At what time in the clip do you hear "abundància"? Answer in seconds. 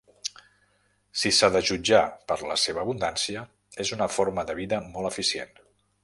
2.85-3.43